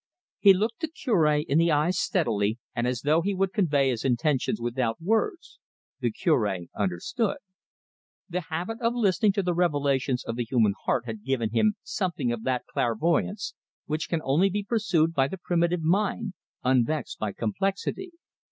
He 0.39 0.55
looked 0.55 0.79
the 0.79 0.87
Cure 0.87 1.27
in 1.47 1.59
the 1.59 1.71
eyes 1.71 1.99
steadily, 1.99 2.57
and 2.75 2.87
as 2.87 3.01
though 3.01 3.21
he 3.21 3.35
would 3.35 3.53
convey 3.53 3.89
his 3.89 4.03
intentions 4.03 4.59
without 4.59 4.99
words. 4.99 5.59
The 5.99 6.11
Curb 6.11 6.69
understood. 6.75 7.37
The 8.27 8.41
habit 8.49 8.81
of 8.81 8.95
listening 8.95 9.33
to 9.33 9.43
the 9.43 9.53
revelations 9.53 10.23
of 10.25 10.37
the 10.37 10.43
human 10.49 10.73
heart 10.85 11.05
had 11.05 11.23
given 11.23 11.51
him 11.51 11.75
something 11.83 12.31
of 12.31 12.41
that 12.45 12.65
clairvoyance 12.65 13.53
which 13.85 14.09
can 14.09 14.21
only 14.23 14.49
be 14.49 14.63
pursued 14.67 15.13
by 15.13 15.27
the 15.27 15.37
primitive 15.37 15.83
mind, 15.83 16.33
unvexed 16.63 17.19
by 17.19 17.31
complexity. 17.31 18.09